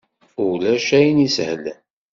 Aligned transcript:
Ulac 0.45 0.87
ayen 0.97 1.19
i 1.21 1.25
isehlen! 1.27 1.77